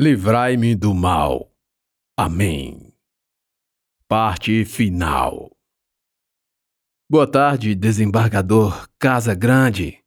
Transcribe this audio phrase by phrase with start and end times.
[0.00, 1.52] livrai-me do mal.
[2.16, 2.94] Amém.
[4.06, 5.50] Parte final.
[7.10, 10.00] Boa tarde, desembargador Casa Grande.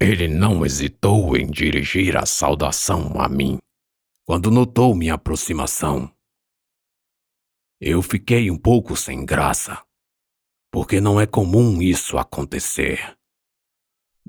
[0.00, 3.58] Ele não hesitou em dirigir a saudação a mim
[4.26, 6.12] quando notou minha aproximação.
[7.80, 9.80] Eu fiquei um pouco sem graça,
[10.68, 13.16] porque não é comum isso acontecer.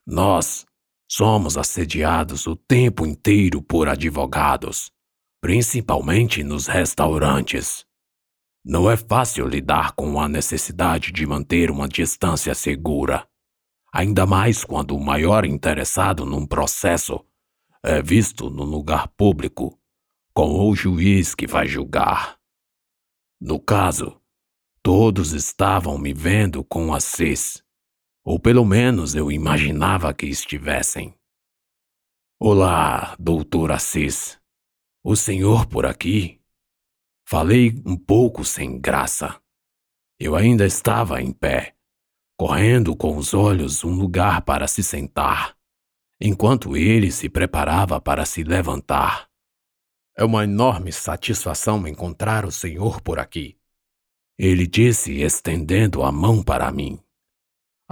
[0.06, 0.68] Nós
[1.12, 4.90] somos assediados o tempo inteiro por advogados,
[5.42, 7.86] principalmente nos restaurantes.
[8.64, 13.28] Não é fácil lidar com a necessidade de manter uma distância segura,
[13.92, 17.20] ainda mais quando o maior interessado num processo
[17.84, 19.78] é visto no lugar público
[20.34, 22.38] com o juiz que vai julgar.
[23.38, 24.18] No caso,
[24.82, 27.62] todos estavam me vendo com Assis
[28.24, 31.14] ou pelo menos eu imaginava que estivessem.
[32.40, 34.40] Olá, doutor Assis.
[35.04, 36.40] O senhor por aqui?
[37.28, 39.42] Falei um pouco sem graça.
[40.20, 41.76] Eu ainda estava em pé,
[42.38, 45.58] correndo com os olhos um lugar para se sentar,
[46.20, 49.28] enquanto ele se preparava para se levantar.
[50.16, 53.58] É uma enorme satisfação encontrar o senhor por aqui.
[54.38, 57.00] Ele disse, estendendo a mão para mim.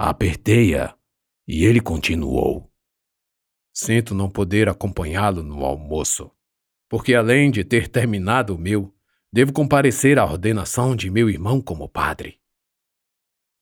[0.02, 0.96] Apertei-a
[1.46, 2.72] e ele continuou.
[3.70, 6.30] Sinto não poder acompanhá-lo no almoço,
[6.88, 8.94] porque além de ter terminado o meu,
[9.30, 12.40] devo comparecer à ordenação de meu irmão como padre.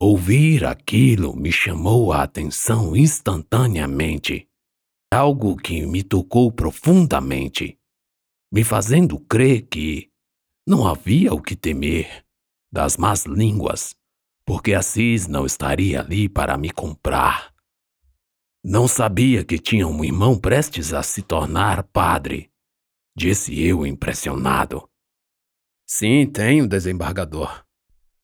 [0.01, 4.49] Ouvir aquilo me chamou a atenção instantaneamente,
[5.13, 7.81] algo que me tocou profundamente,
[8.53, 10.09] me fazendo crer que
[10.65, 12.25] não havia o que temer
[12.71, 13.98] das más línguas
[14.49, 17.55] porque Assis não estaria ali para me comprar.
[18.65, 22.51] Não sabia que tinha um irmão prestes a se tornar padre,
[23.15, 24.89] disse eu impressionado.
[25.87, 27.63] Sim, tenho, desembargador.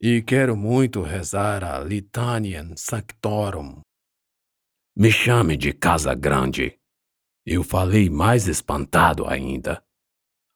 [0.00, 3.82] E quero muito rezar a Litanian Sanctorum.
[4.96, 6.78] Me chame de Casa Grande.
[7.44, 9.84] Eu falei mais espantado ainda.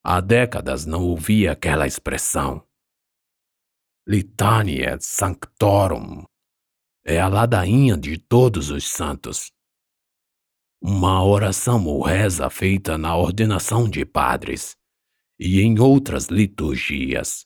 [0.02, 2.66] Há décadas não ouvia aquela expressão.
[4.10, 6.24] Litania Sanctorum
[7.04, 9.52] é a ladainha de todos os santos.
[10.80, 14.78] Uma oração ou reza feita na ordenação de padres
[15.38, 17.44] e em outras liturgias.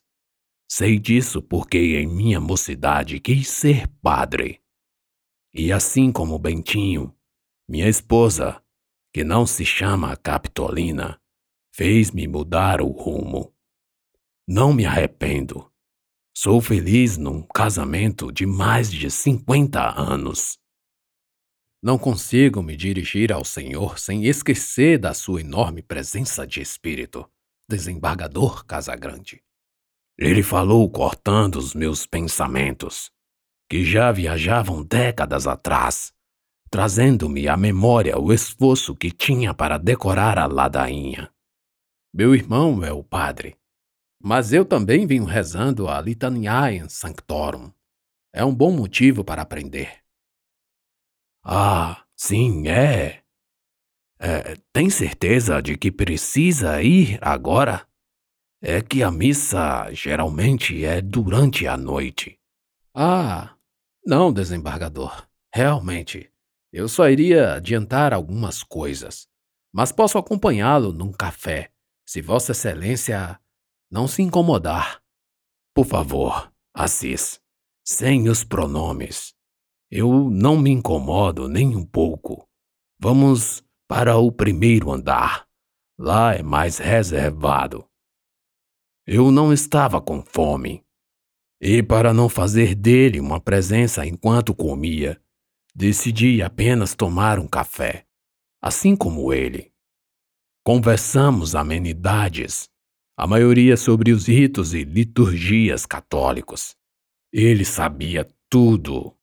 [0.70, 4.62] Sei disso porque em minha mocidade quis ser padre.
[5.52, 7.12] E assim como Bentinho,
[7.68, 8.62] minha esposa,
[9.12, 11.20] que não se chama Capitolina,
[11.74, 13.52] fez-me mudar o rumo.
[14.46, 15.71] Não me arrependo
[16.34, 20.58] Sou feliz num casamento de mais de 50 anos.
[21.82, 27.28] Não consigo me dirigir ao Senhor sem esquecer da sua enorme presença de espírito,
[27.68, 29.42] desembargador Casagrande.
[30.16, 33.10] Ele falou cortando os meus pensamentos,
[33.68, 36.14] que já viajavam décadas atrás,
[36.70, 41.30] trazendo-me à memória o esforço que tinha para decorar a ladainha.
[42.14, 43.56] Meu irmão é o padre,
[44.22, 47.72] mas eu também venho rezando a Litaniae Sanctorum.
[48.32, 50.00] É um bom motivo para aprender.
[51.44, 53.22] Ah, sim, é.
[54.20, 54.56] é.
[54.72, 57.86] Tem certeza de que precisa ir agora?
[58.62, 62.38] É que a missa geralmente é durante a noite.
[62.94, 63.56] Ah,
[64.06, 65.26] não, desembargador.
[65.52, 66.32] Realmente,
[66.72, 69.26] eu só iria adiantar algumas coisas,
[69.72, 71.72] mas posso acompanhá-lo num café,
[72.06, 73.38] se Vossa Excelência
[73.92, 75.02] não se incomodar.
[75.74, 77.38] Por favor, Assis,
[77.84, 79.34] sem os pronomes.
[79.90, 82.48] Eu não me incomodo nem um pouco.
[82.98, 85.46] Vamos para o primeiro andar.
[85.98, 87.86] Lá é mais reservado.
[89.06, 90.82] Eu não estava com fome.
[91.60, 95.20] E para não fazer dele uma presença enquanto comia,
[95.74, 98.06] decidi apenas tomar um café,
[98.62, 99.70] assim como ele.
[100.64, 102.71] Conversamos amenidades
[103.22, 106.74] a maioria sobre os ritos e liturgias católicos.
[107.32, 109.16] Ele sabia tudo.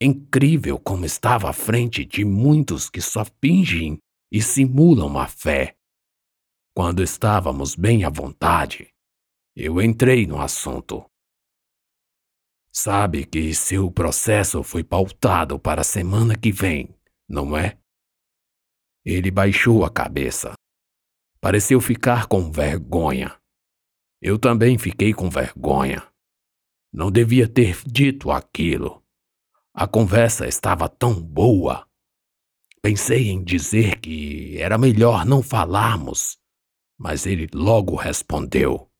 [0.00, 3.98] Incrível como estava à frente de muitos que só fingem
[4.30, 5.76] e simulam a fé.
[6.72, 8.94] Quando estávamos bem à vontade,
[9.56, 11.04] eu entrei no assunto.
[12.70, 16.94] Sabe que seu processo foi pautado para a semana que vem,
[17.28, 17.76] não é?
[19.04, 20.52] Ele baixou a cabeça.
[21.40, 23.36] Pareceu ficar com vergonha.
[24.20, 26.02] Eu também fiquei com vergonha.
[26.92, 29.02] Não devia ter dito aquilo.
[29.74, 31.86] A conversa estava tão boa.
[32.80, 36.38] Pensei em dizer que era melhor não falarmos,
[36.98, 38.90] Mas ele logo respondeu: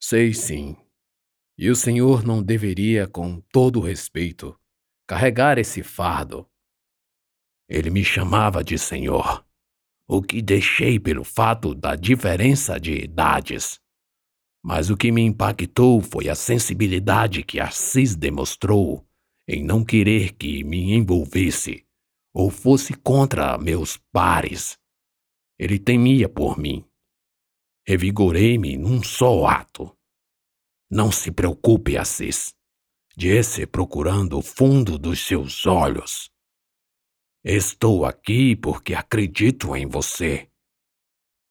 [0.00, 0.74] Sei sim.
[1.58, 4.58] E o senhor não deveria, com todo respeito,
[5.06, 6.48] carregar esse fardo.
[7.68, 9.43] Ele me chamava de senhor,
[10.06, 13.80] o que deixei pelo fato da diferença de idades.
[14.62, 19.06] Mas o que me impactou foi a sensibilidade que Assis demonstrou
[19.46, 21.84] em não querer que me envolvesse
[22.32, 24.78] ou fosse contra meus pares.
[25.58, 26.84] Ele temia por mim.
[27.86, 29.94] Revigorei-me num só ato.
[30.90, 32.54] Não se preocupe, Assis,
[33.16, 36.33] disse procurando o fundo dos seus olhos.
[37.46, 40.48] Estou aqui porque acredito em você.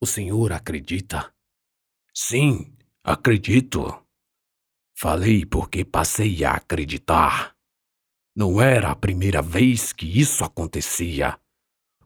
[0.02, 1.32] O senhor acredita?
[2.12, 4.04] Sim, acredito.
[4.98, 7.56] Falei porque passei a acreditar.
[8.36, 11.40] Não era a primeira vez que isso acontecia.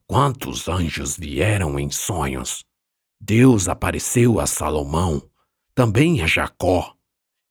[0.05, 2.65] Quantos anjos vieram em sonhos?
[3.21, 5.31] Deus apareceu a Salomão,
[5.73, 6.93] também a Jacó,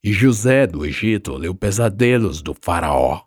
[0.04, 3.25] e José do Egito leu pesadelos do Faraó,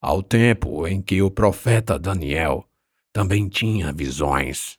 [0.00, 2.68] ao tempo em que o profeta Daniel
[3.12, 4.78] também tinha visões.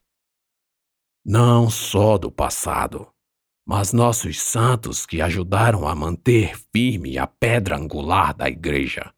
[1.25, 3.11] Não só do passado,
[3.65, 9.13] mas nossos santos que ajudaram a manter firme a pedra angular da igreja.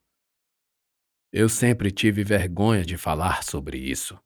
[1.31, 4.19] Eu sempre tive vergonha de falar sobre isso,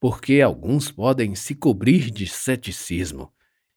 [0.00, 3.32] porque alguns podem se cobrir de ceticismo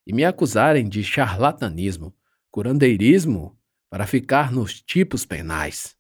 [0.06, 2.14] e me acusarem de charlatanismo,
[2.52, 3.58] curandeirismo,
[3.90, 5.97] para ficar nos tipos penais.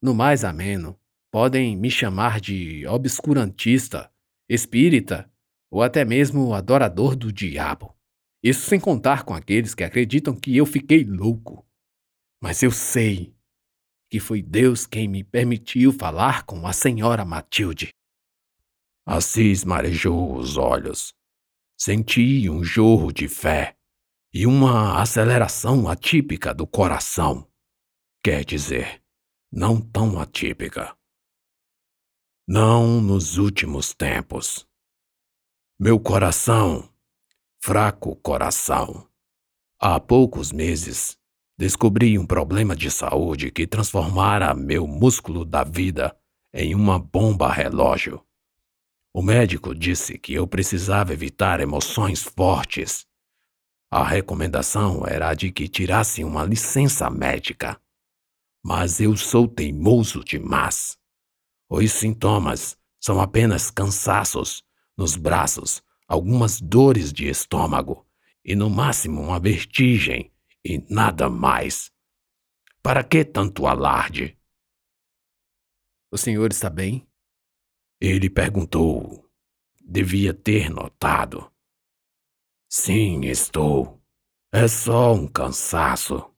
[0.00, 0.98] No mais ameno,
[1.30, 4.10] podem me chamar de obscurantista,
[4.48, 5.30] espírita
[5.70, 7.94] ou até mesmo adorador do diabo.
[8.42, 11.66] Isso sem contar com aqueles que acreditam que eu fiquei louco.
[12.40, 13.34] Mas eu sei
[14.10, 17.90] que foi Deus quem me permitiu falar com a senhora Matilde.
[19.04, 21.12] Assis marejou os olhos.
[21.78, 23.76] Senti um jorro de fé
[24.32, 27.46] e uma aceleração atípica do coração.
[28.22, 29.02] Quer dizer,
[29.50, 30.96] não tão atípica.
[32.46, 34.66] Não nos últimos tempos.
[35.78, 36.88] Meu coração,
[37.62, 39.08] fraco coração,
[39.80, 41.18] há poucos meses
[41.58, 46.16] descobri um problema de saúde que transformara meu músculo da vida
[46.54, 48.24] em uma bomba relógio.
[49.12, 53.04] O médico disse que eu precisava evitar emoções fortes.
[53.90, 57.80] A recomendação era de que tirasse uma licença médica.
[58.62, 60.98] Mas eu sou teimoso demais.
[61.68, 64.62] Os sintomas são apenas cansaços
[64.96, 68.06] nos braços, algumas dores de estômago
[68.44, 70.32] e, no máximo, uma vertigem
[70.64, 71.92] e nada mais.
[72.82, 74.38] Para que tanto alarde?
[76.10, 77.06] O senhor está bem?
[78.00, 79.28] Ele perguntou.
[79.80, 81.50] Devia ter notado.
[82.68, 84.02] Sim, estou.
[84.52, 86.30] É só um cansaço.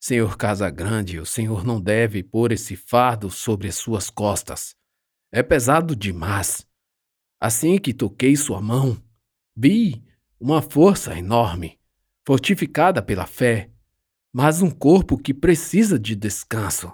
[0.00, 4.74] Senhor Casagrande, o senhor não deve pôr esse fardo sobre as suas costas.
[5.30, 6.66] É pesado demais.
[7.38, 8.96] Assim que toquei sua mão,
[9.54, 10.02] vi
[10.40, 11.78] uma força enorme
[12.26, 13.70] fortificada pela fé,
[14.32, 16.92] mas um corpo que precisa de descanso,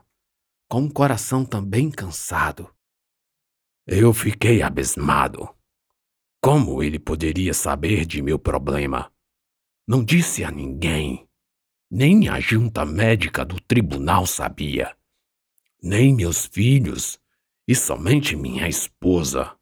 [0.69, 2.75] com um coração também cansado.
[3.87, 5.49] Eu fiquei abismado.
[6.41, 9.13] Como ele poderia saber de meu problema?
[9.87, 11.29] Não disse a ninguém.
[11.91, 14.97] Nem a junta médica do tribunal sabia.
[15.81, 17.21] Nem meus filhos
[17.67, 19.57] e somente minha esposa.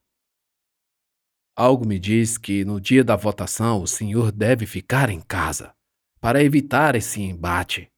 [1.54, 5.74] Algo me diz que no dia da votação o senhor deve ficar em casa
[6.20, 7.92] para evitar esse embate.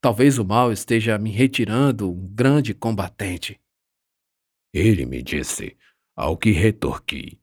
[0.00, 3.60] Talvez o mal esteja me retirando um grande combatente.
[4.72, 5.76] Ele me disse,
[6.14, 7.40] ao que retorqui: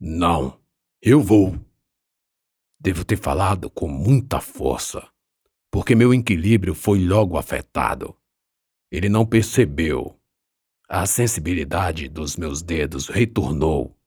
[0.00, 0.60] Não,
[1.00, 1.54] eu vou.
[2.80, 5.11] Devo ter falado com muita força,
[5.72, 8.14] porque meu equilíbrio foi logo afetado.
[8.90, 10.20] Ele não percebeu.
[10.86, 13.98] A sensibilidade dos meus dedos retornou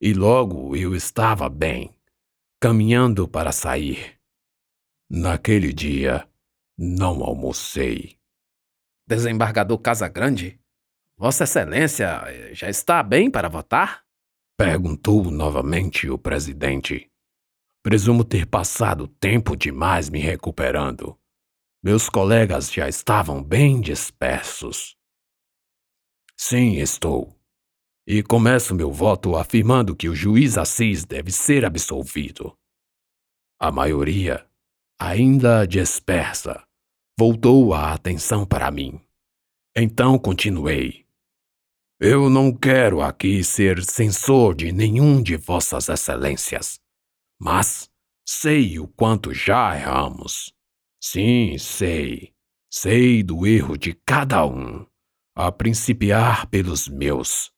[0.00, 1.94] e logo eu estava bem,
[2.60, 4.18] caminhando para sair.
[5.08, 6.28] Naquele dia,
[6.76, 8.18] não almocei.
[9.06, 10.58] Desembargador Casagrande,
[11.16, 14.02] Vossa Excelência eh, já está bem para votar?
[14.58, 17.08] Perguntou novamente o presidente.
[17.84, 21.16] Presumo ter passado tempo demais me recuperando.
[21.80, 24.96] Meus colegas já estavam bem dispersos.
[26.36, 27.38] Sim, estou
[28.06, 32.56] e começo meu voto afirmando que o juiz Assis deve ser absolvido.
[33.58, 34.46] A maioria,
[35.00, 36.62] ainda dispersa,
[37.18, 39.00] voltou a atenção para mim.
[39.74, 41.06] Então continuei.
[41.98, 46.78] Eu não quero aqui ser censor de nenhum de vossas excelências,
[47.40, 47.90] mas
[48.26, 50.54] sei o quanto já erramos.
[51.00, 52.32] Sim, sei.
[52.70, 54.86] Sei do erro de cada um,
[55.36, 57.52] a principiar pelos meus.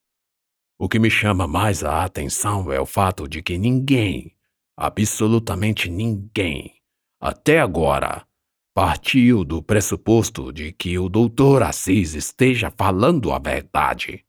[0.79, 4.37] O que me chama mais a atenção é o fato de que ninguém,
[4.77, 6.75] absolutamente ninguém,
[7.21, 8.27] até agora,
[8.75, 14.23] partiu do pressuposto de que o doutor Assis esteja falando a verdade.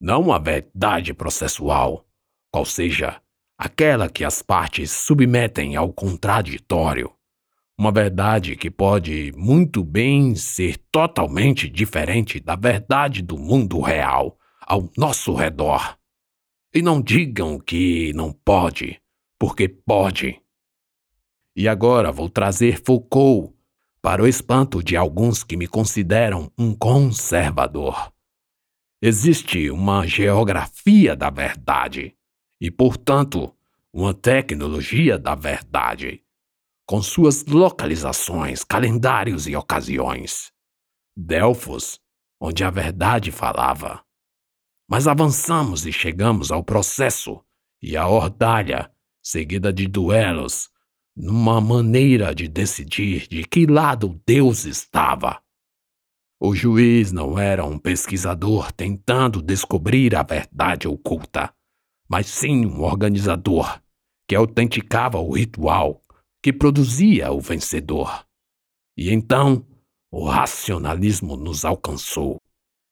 [0.00, 2.08] Não a verdade processual,
[2.50, 3.20] qual seja
[3.58, 7.12] aquela que as partes submetem ao contraditório.
[7.76, 14.88] Uma verdade que pode muito bem ser totalmente diferente da verdade do mundo real ao
[14.96, 15.98] nosso redor.
[16.72, 19.00] E não digam que não pode,
[19.38, 20.40] porque pode.
[21.56, 23.52] E agora vou trazer Foucault
[24.00, 28.12] para o espanto de alguns que me consideram um conservador.
[29.02, 32.17] Existe uma geografia da verdade
[32.60, 33.54] e, portanto,
[33.92, 36.22] uma tecnologia da verdade,
[36.86, 40.52] com suas localizações, calendários e ocasiões.
[41.16, 42.00] Delfos,
[42.40, 44.02] onde a verdade falava.
[44.88, 47.42] Mas avançamos e chegamos ao processo
[47.82, 48.90] e à ordalha,
[49.22, 50.70] seguida de duelos,
[51.16, 55.42] numa maneira de decidir de que lado Deus estava.
[56.40, 61.52] O juiz não era um pesquisador tentando descobrir a verdade oculta,
[62.08, 63.80] mas sim um organizador
[64.26, 66.02] que autenticava o ritual
[66.42, 68.24] que produzia o vencedor.
[68.96, 69.66] E então
[70.10, 72.40] o racionalismo nos alcançou,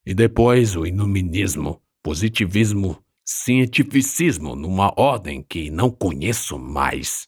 [0.05, 7.27] e depois o iluminismo, positivismo, cientificismo numa ordem que não conheço mais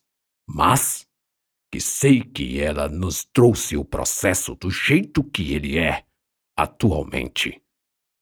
[0.48, 1.06] mas
[1.70, 6.04] que sei que ela nos trouxe o processo do jeito que ele é
[6.56, 7.62] atualmente.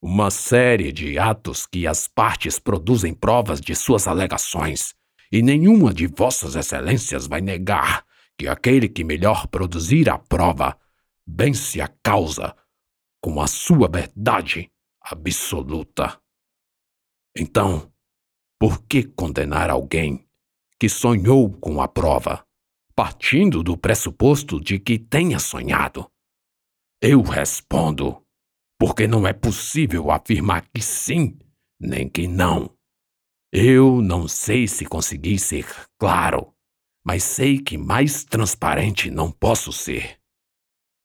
[0.01, 4.93] Uma série de atos que as partes produzem provas de suas alegações,
[5.31, 8.05] e nenhuma de vossas excelências vai negar
[8.37, 10.77] que aquele que melhor produzir a prova
[11.25, 12.55] vence a causa
[13.19, 16.21] com a sua verdade absoluta.
[17.35, 17.91] Então,
[18.59, 20.27] por que condenar alguém
[20.79, 22.45] que sonhou com a prova,
[22.95, 26.09] partindo do pressuposto de que tenha sonhado?
[27.01, 28.23] Eu respondo,
[28.79, 31.37] porque não é possível afirmar que sim,
[31.79, 32.75] nem que não.
[33.51, 35.65] Eu não sei se consegui ser
[35.97, 36.53] claro,
[37.03, 40.19] mas sei que mais transparente não posso ser.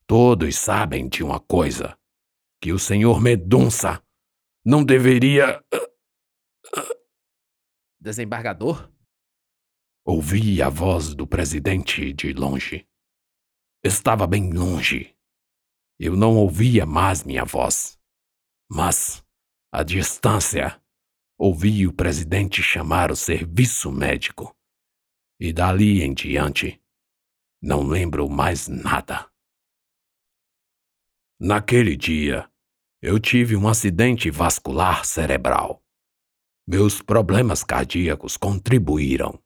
[0.07, 1.97] Todos sabem de uma coisa:
[2.61, 4.03] que o senhor Medunça
[4.65, 5.65] não deveria.
[8.01, 8.91] Desembargador?
[10.05, 12.87] Ouvi a voz do presidente de longe.
[13.85, 15.17] Estava bem longe.
[16.05, 17.97] Eu não ouvia mais minha voz.
[18.69, 19.25] Mas,
[19.71, 20.83] à distância,
[21.39, 24.53] ouvi o presidente chamar o serviço médico.
[25.39, 26.83] E dali em diante,
[27.63, 29.31] não lembro mais nada.
[31.39, 32.51] Naquele dia,
[33.01, 35.81] eu tive um acidente vascular cerebral.
[36.67, 39.41] Meus problemas cardíacos contribuíram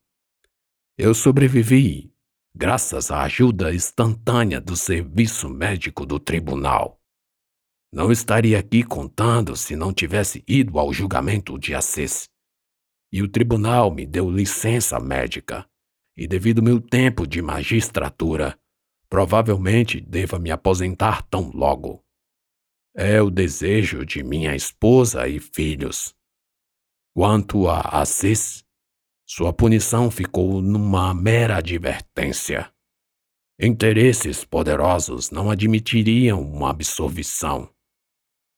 [0.98, 2.10] eu sobrevivi
[2.56, 6.98] graças à ajuda instantânea do serviço médico do tribunal.
[7.92, 12.30] Não estaria aqui contando se não tivesse ido ao julgamento de Assis.
[13.12, 15.68] E o tribunal me deu licença médica,
[16.16, 18.58] e devido meu tempo de magistratura,
[19.06, 22.02] provavelmente deva me aposentar tão logo.
[22.96, 26.14] É o desejo de minha esposa e filhos.
[27.14, 28.64] Quanto a Assis,
[29.28, 32.72] sua punição ficou numa mera advertência.
[33.60, 37.68] Interesses poderosos não admitiriam uma absolvição.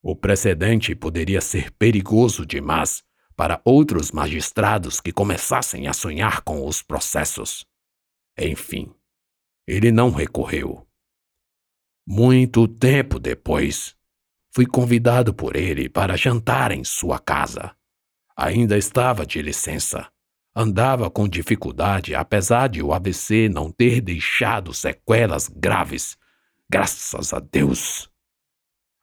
[0.03, 3.03] O precedente poderia ser perigoso demais
[3.35, 7.65] para outros magistrados que começassem a sonhar com os processos.
[8.39, 8.95] Enfim,
[9.67, 10.87] ele não recorreu.
[12.07, 13.97] Muito tempo depois,
[14.55, 17.75] fui convidado por ele para jantar em sua casa.
[18.37, 20.07] Ainda estava de licença
[20.61, 26.19] Andava com dificuldade, apesar de o AVC não ter deixado sequelas graves.
[26.69, 28.11] Graças a Deus.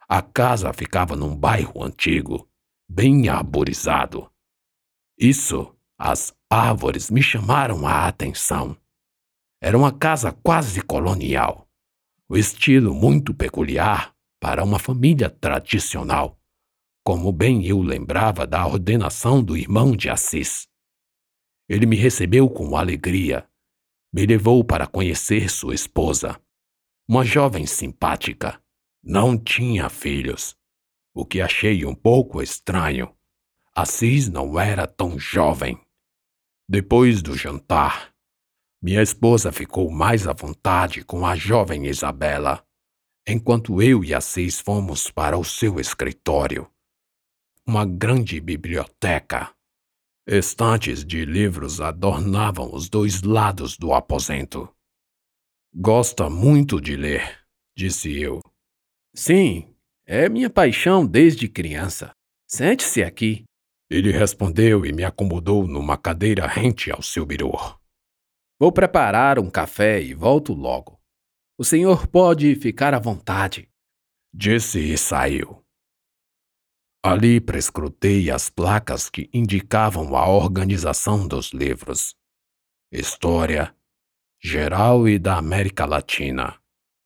[0.05, 2.45] A casa ficava num bairro antigo,
[2.89, 4.29] bem arborizado.
[5.17, 8.75] Isso, as árvores me chamaram a atenção.
[9.61, 11.69] Era uma casa quase colonial,
[12.27, 16.37] o estilo muito peculiar para uma família tradicional,
[17.01, 20.67] como bem eu lembrava da ordenação do irmão de Assis.
[21.67, 23.47] Ele me recebeu com alegria.
[24.13, 26.39] Me levou para conhecer sua esposa.
[27.07, 28.61] Uma jovem simpática.
[29.03, 30.57] Não tinha filhos,
[31.13, 33.15] o que achei um pouco estranho.
[33.75, 35.79] Assis não era tão jovem.
[36.67, 38.15] Depois do jantar,
[38.81, 42.63] minha esposa ficou mais à vontade com a jovem Isabela,
[43.27, 46.69] enquanto eu e a seis fomos para o seu escritório.
[47.65, 49.54] Uma grande biblioteca.
[50.27, 54.67] Estantes de livros adornavam os dois lados do aposento.
[55.71, 57.45] Gosta muito de ler,
[57.77, 58.39] disse eu.
[59.13, 62.11] Sim, é minha paixão desde criança.
[62.47, 63.43] Sente-se aqui.
[63.87, 67.53] Ele respondeu e me acomodou numa cadeira rente ao seu birô.
[68.59, 70.99] Vou preparar um café e volto logo.
[71.55, 73.69] O senhor pode ficar à vontade.
[74.33, 75.64] Disse e saiu.
[77.07, 82.15] Ali prescrutei as placas que indicavam a organização dos livros.
[82.91, 83.75] História,
[84.43, 86.59] geral e da América Latina,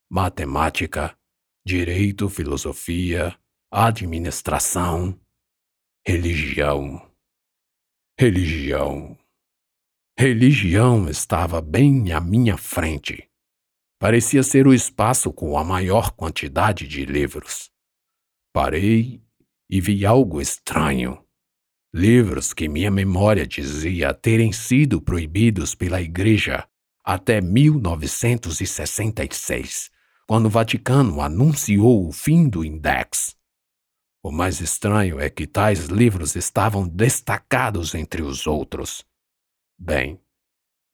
[0.10, 1.20] matemática,
[1.65, 3.38] direito, filosofia,
[3.70, 5.20] administração,
[6.08, 7.06] religião.
[8.18, 9.20] Religião.
[10.18, 13.29] Religião estava bem à minha frente.
[14.00, 17.70] Parecia ser o espaço com a maior quantidade de livros.
[18.53, 19.22] Parei
[19.70, 21.24] e vi algo estranho.
[21.94, 26.68] Livros que minha memória dizia terem sido proibidos pela Igreja
[27.04, 29.92] até 1966,
[30.28, 33.36] quando o Vaticano anunciou o fim do Index.
[34.22, 39.04] O mais estranho é que tais livros estavam destacados entre os outros.
[39.78, 40.22] Bem,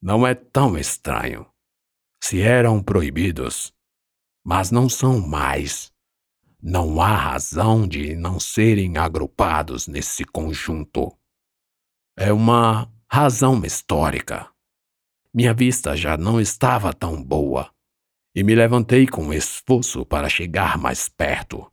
[0.02, 1.46] não é tão estranho.
[2.24, 3.74] Se eram proibidos,
[4.44, 5.92] mas não são mais.
[6.68, 11.16] Não há razão de não serem agrupados nesse conjunto.
[12.18, 14.50] É uma razão histórica.
[15.32, 17.72] Minha vista já não estava tão boa
[18.36, 21.72] e me levantei com esforço para chegar mais perto.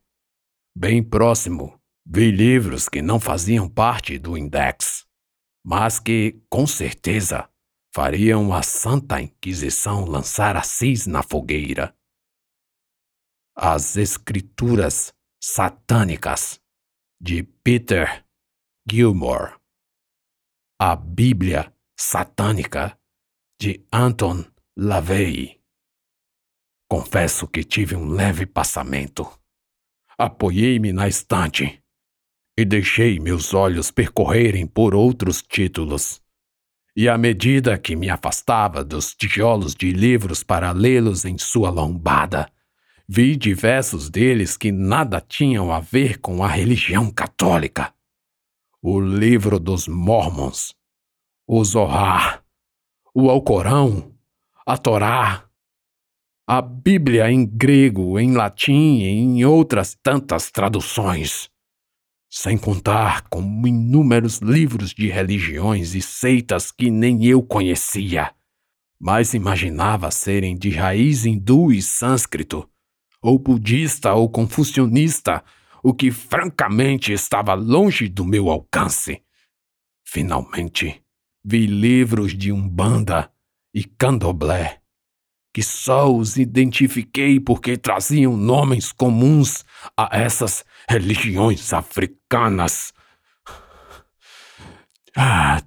[0.77, 5.07] Bem próximo, vi livros que não faziam parte do index
[5.65, 7.49] mas que, com certeza,
[7.95, 11.95] fariam a Santa Inquisição lançar Assis na fogueira.
[13.55, 16.59] As Escrituras Satânicas,
[17.21, 18.25] de Peter
[18.91, 19.57] Gilmore.
[20.81, 22.99] A Bíblia Satânica,
[23.61, 25.61] de Anton LaVey.
[26.89, 29.31] Confesso que tive um leve passamento.
[30.17, 31.85] Apoiei-me na estante
[32.59, 36.23] e deixei meus olhos percorrerem por outros títulos.
[36.97, 42.51] E à medida que me afastava dos tijolos de livros para lê-los em sua lombada,
[43.15, 47.93] vi diversos deles que nada tinham a ver com a religião católica.
[48.81, 50.75] O livro dos Mormons,
[51.47, 52.43] o Zohar,
[53.15, 54.15] o Alcorão,
[54.65, 55.45] a Torá,
[56.47, 61.51] a Bíblia em grego, em latim e em outras tantas traduções
[62.35, 68.33] sem contar com inúmeros livros de religiões e seitas que nem eu conhecia,
[68.99, 72.67] mas imaginava serem de raiz hindu e sânscrito,
[73.23, 75.43] ou budista ou confucionista,
[75.83, 79.23] o que francamente estava longe do meu alcance.
[80.05, 81.03] Finalmente,
[81.45, 83.31] vi livros de Umbanda
[83.73, 84.83] e Candomblé
[85.53, 89.65] que só os identifiquei porque traziam nomes comuns
[89.97, 92.95] a essas religiões africanas.
[95.15, 95.63] Ah,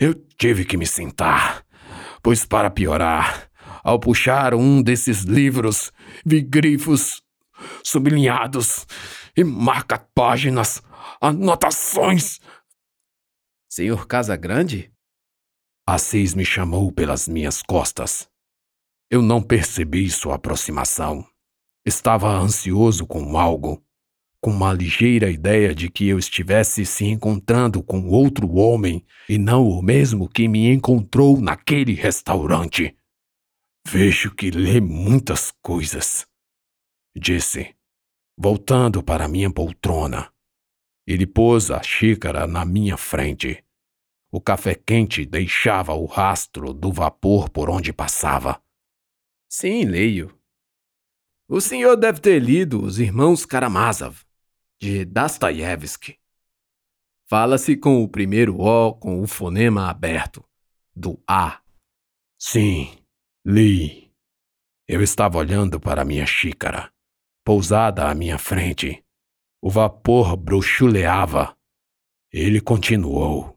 [0.00, 1.62] eu tive que me sentar,
[2.22, 3.45] pois, para piorar,
[3.86, 5.92] ao puxar um desses livros,
[6.24, 7.22] vi grifos
[7.84, 8.84] sublinhados
[9.36, 10.82] e marca-páginas,
[11.20, 12.40] anotações.
[13.70, 14.92] Senhor Casa Grande?
[15.86, 18.28] Assis me chamou pelas minhas costas.
[19.08, 21.24] Eu não percebi sua aproximação.
[21.86, 23.80] Estava ansioso com algo,
[24.40, 29.68] com uma ligeira ideia de que eu estivesse se encontrando com outro homem e não
[29.68, 32.95] o mesmo que me encontrou naquele restaurante.
[33.88, 36.26] Vejo que lê muitas coisas,
[37.14, 37.72] disse,
[38.36, 40.28] voltando para minha poltrona.
[41.06, 43.64] Ele pôs a xícara na minha frente.
[44.28, 48.60] O café quente deixava o rastro do vapor por onde passava.
[49.48, 50.36] Sim, leio.
[51.48, 54.20] O senhor deve ter lido Os Irmãos Karamazov,
[54.80, 56.18] de Dostoiévski.
[57.28, 60.44] Fala-se com o primeiro O com o fonema aberto,
[60.94, 61.60] do A.
[62.36, 63.05] Sim,
[63.48, 64.10] li.
[64.88, 66.90] Eu estava olhando para minha xícara,
[67.44, 69.04] pousada à minha frente.
[69.62, 71.56] O vapor bruxuleava.
[72.32, 73.56] Ele continuou.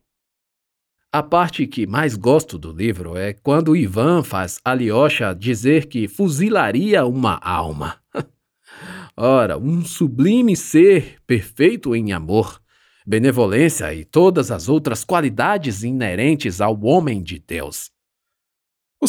[1.11, 7.03] A parte que mais gosto do livro é quando Ivan faz Alyosha dizer que fuzilaria
[7.07, 7.99] uma alma.
[9.17, 12.61] Ora, um sublime ser perfeito em amor,
[13.07, 17.91] benevolência e todas as outras qualidades inerentes ao homem de Deus.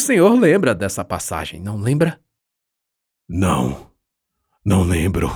[0.01, 2.19] O Senhor lembra dessa passagem, não lembra?
[3.29, 3.91] Não,
[4.65, 5.29] não lembro.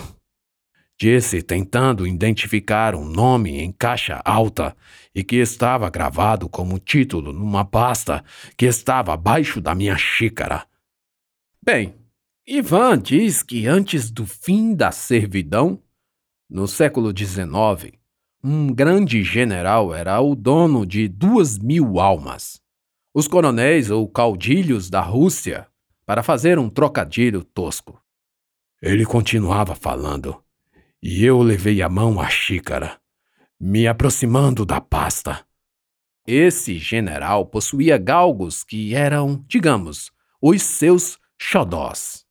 [0.99, 4.75] Disse, tentando identificar um nome em caixa alta
[5.13, 8.25] e que estava gravado como título numa pasta
[8.57, 10.65] que estava abaixo da minha xícara.
[11.63, 11.93] Bem,
[12.47, 15.79] Ivan diz que antes do fim da servidão,
[16.49, 17.95] no século XIX,
[18.43, 22.64] um grande general era o dono de duas mil almas.
[23.17, 25.69] Os coronéis ou caudilhos da Rússia,
[26.05, 27.97] para fazer um trocadilho tosco.
[28.81, 30.43] Ele continuava falando,
[31.01, 32.99] e eu levei a mão à xícara,
[33.57, 35.45] me aproximando da pasta.
[36.27, 42.25] Esse general possuía galgos que eram, digamos, os seus xodós.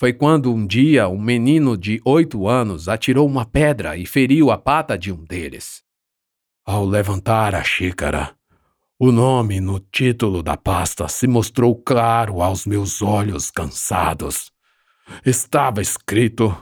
[0.00, 4.58] Foi quando um dia um menino de oito anos atirou uma pedra e feriu a
[4.58, 5.84] pata de um deles.
[6.66, 8.36] Ao levantar a xícara,
[9.00, 14.50] o nome no título da pasta se mostrou claro aos meus olhos cansados.
[15.24, 16.52] Estava escrito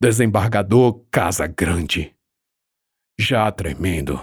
[0.00, 2.12] Desembargador Casa Grande.
[3.20, 4.18] Já tremendo,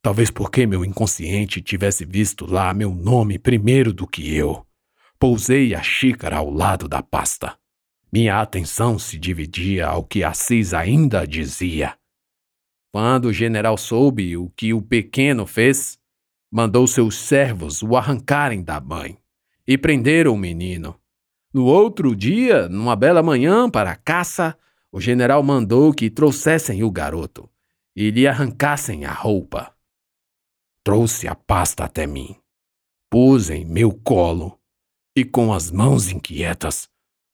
[0.00, 4.66] talvez porque meu inconsciente tivesse visto lá meu nome primeiro do que eu,
[5.18, 7.54] pousei a xícara ao lado da pasta.
[8.10, 11.98] Minha atenção se dividia ao que Assis ainda dizia.
[12.90, 15.98] Quando o general soube o que o pequeno fez,
[16.52, 19.16] mandou seus servos o arrancarem da mãe
[19.66, 21.00] e prenderam o menino.
[21.52, 24.56] No outro dia, numa bela manhã para a caça,
[24.90, 27.48] o general mandou que trouxessem o garoto
[27.96, 29.74] e lhe arrancassem a roupa.
[30.84, 32.36] Trouxe a pasta até mim,
[33.08, 34.58] pus em meu colo
[35.16, 36.86] e, com as mãos inquietas,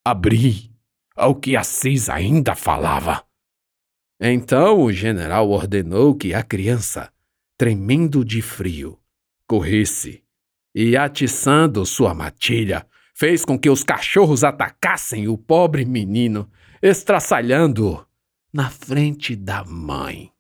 [0.05, 0.71] abri
[1.17, 3.25] ao que Assis ainda falava.
[4.21, 7.13] Então o general ordenou que a criança,
[7.57, 8.99] tremendo de frio,
[9.49, 10.23] corresse
[10.75, 16.49] e, atiçando sua matilha, fez com que os cachorros atacassem o pobre menino,
[16.81, 18.07] estraçalhando-o
[18.53, 20.31] na frente da mãe.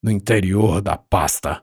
[0.00, 1.62] No interior da pasta,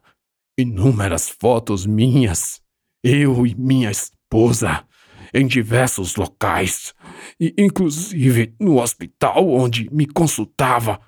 [0.58, 2.62] inúmeras fotos minhas,
[3.04, 4.86] eu e minha esposa,
[5.34, 6.94] em diversos locais,
[7.40, 11.00] e inclusive no hospital onde me consultava.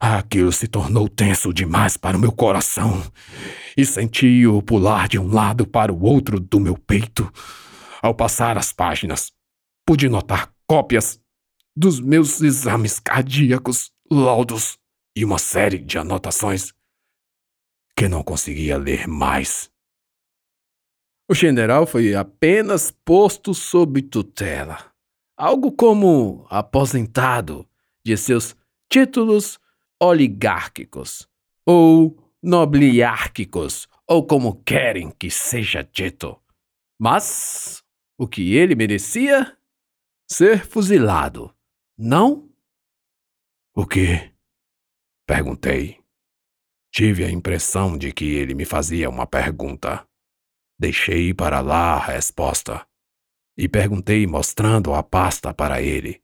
[0.00, 3.02] Aquilo se tornou tenso demais para o meu coração
[3.76, 7.30] e senti-o pular de um lado para o outro do meu peito.
[8.02, 9.32] Ao passar as páginas,
[9.86, 11.20] pude notar cópias
[11.76, 14.78] dos meus exames cardíacos, laudos
[15.16, 16.72] e uma série de anotações
[17.96, 19.70] que não conseguia ler mais.
[21.28, 24.92] O general foi apenas posto sob tutela,
[25.36, 27.66] algo como aposentado
[28.04, 28.54] de seus
[28.90, 29.58] títulos
[30.04, 31.28] oligárquicos
[31.66, 36.38] ou nobliárquicos, ou como querem que seja dito.
[36.98, 37.82] Mas
[38.18, 39.56] o que ele merecia?
[40.30, 41.54] Ser fuzilado,
[41.96, 42.50] não?
[43.74, 44.32] O quê?
[45.26, 46.02] Perguntei.
[46.92, 50.06] Tive a impressão de que ele me fazia uma pergunta.
[50.78, 52.86] Deixei para lá a resposta
[53.56, 56.22] e perguntei mostrando a pasta para ele.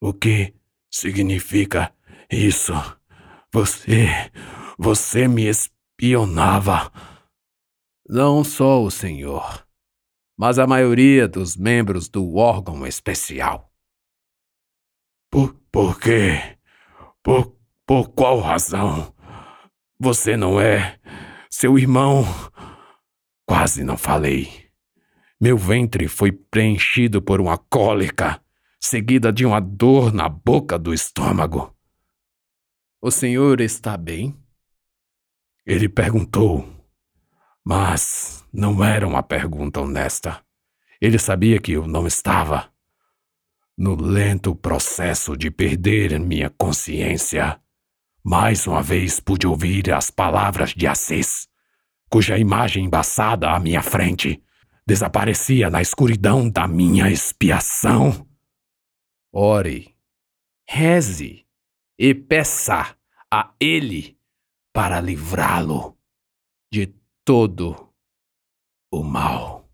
[0.00, 0.54] O que
[0.90, 1.94] significa
[2.32, 2.72] isso?
[3.52, 4.08] Você.
[4.78, 6.90] Você me espionava.
[8.08, 9.66] Não só o senhor,
[10.36, 13.70] mas a maioria dos membros do órgão especial.
[15.30, 16.58] Por, por quê?
[17.22, 19.14] Por, por qual razão?
[20.00, 20.98] Você não é
[21.48, 22.24] seu irmão.
[23.46, 24.68] Quase não falei.
[25.40, 28.40] Meu ventre foi preenchido por uma cólica,
[28.80, 31.74] seguida de uma dor na boca do estômago.
[33.04, 34.32] O senhor está bem?
[35.66, 36.64] Ele perguntou,
[37.64, 40.40] mas não era uma pergunta honesta.
[41.00, 42.72] Ele sabia que eu não estava.
[43.76, 47.60] No lento processo de perder minha consciência,
[48.22, 51.48] mais uma vez pude ouvir as palavras de Assis
[52.08, 54.40] cuja imagem embaçada à minha frente
[54.86, 58.24] desaparecia na escuridão da minha expiação.
[59.32, 59.92] Ore,
[60.68, 61.41] reze
[62.02, 62.96] e peça
[63.30, 64.18] a Ele
[64.72, 65.96] para livrá-lo
[66.68, 66.92] de
[67.24, 67.94] todo
[68.90, 69.70] o mal.